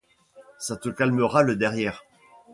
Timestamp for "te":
0.77-0.89